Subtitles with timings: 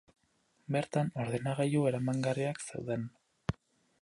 [0.75, 3.09] Bertan, ordenagilu eramangarriak zeuden.